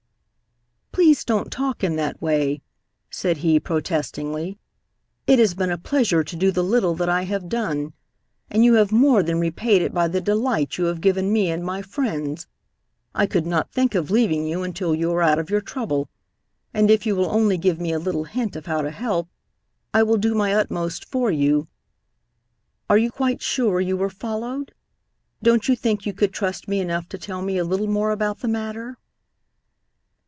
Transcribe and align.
"Please 0.93 1.23
don't 1.25 1.51
talk 1.51 1.83
in 1.83 1.95
that 1.95 2.21
way," 2.21 2.61
said 3.09 3.37
he 3.37 3.59
protestingly. 3.59 4.59
"It 5.25 5.39
has 5.39 5.53
been 5.53 5.71
a 5.71 5.77
pleasure 5.77 6.23
to 6.23 6.35
do 6.35 6.51
the 6.51 6.63
little 6.63 6.95
that 6.95 7.09
I 7.09 7.23
have 7.23 7.49
done, 7.49 7.93
and 8.49 8.63
you 8.63 8.73
have 8.75 8.91
more 8.91 9.23
than 9.23 9.39
repaid 9.39 9.81
it 9.81 9.93
by 9.93 10.07
the 10.07 10.21
delight 10.21 10.77
you 10.77 10.85
have 10.85 11.01
given 11.01 11.31
me 11.33 11.49
and 11.49 11.65
my 11.65 11.81
friends. 11.81 12.45
I 13.15 13.25
could 13.25 13.45
not 13.47 13.71
think 13.71 13.95
of 13.95 14.11
leaving 14.11 14.45
you 14.45 14.63
until 14.63 14.93
you 14.93 15.11
are 15.13 15.23
out 15.23 15.39
of 15.39 15.49
your 15.49 15.61
trouble, 15.61 16.09
and 16.73 16.91
if 16.91 17.05
you 17.05 17.15
will 17.15 17.31
only 17.31 17.57
give 17.57 17.79
me 17.79 17.91
a 17.91 17.99
little 17.99 18.25
hint 18.25 18.55
of 18.55 18.65
how 18.67 18.81
to 18.81 18.91
help, 18.91 19.27
I 19.93 20.03
will 20.03 20.17
do 20.17 20.35
my 20.35 20.53
utmost 20.53 21.05
for 21.05 21.31
you. 21.31 21.67
Are 22.89 22.97
you 22.97 23.11
quite 23.11 23.41
sure 23.41 23.81
you 23.81 23.97
were 23.97 24.09
followed? 24.11 24.73
Don't 25.41 25.67
you 25.67 25.75
think 25.75 26.05
you 26.05 26.13
could 26.13 26.33
trust 26.33 26.67
me 26.67 26.79
enough 26.79 27.09
to 27.09 27.17
tell 27.17 27.41
me 27.41 27.57
a 27.57 27.65
little 27.65 27.87
more 27.87 28.11
about 28.11 28.39
the 28.39 28.47
matter?" 28.49 28.97